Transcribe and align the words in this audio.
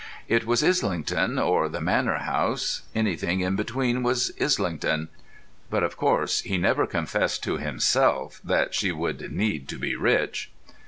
It 0.27 0.47
was 0.47 0.63
Islington 0.63 1.37
or 1.37 1.69
The 1.69 1.79
Manor 1.79 2.17
House; 2.17 2.81
anything 2.95 3.41
in 3.41 3.55
between 3.55 4.01
was 4.01 4.31
Islington. 4.41 5.09
But, 5.69 5.83
of 5.83 5.95
course, 5.95 6.39
he 6.41 6.57
never 6.57 6.87
confessed 6.87 7.43
to 7.43 7.57
himself 7.57 8.41
that 8.43 8.73
she 8.73 8.91
would 8.91 9.31
need 9.31 9.67
to 9.69 9.77
be 9.77 9.95
rich. 9.95 10.51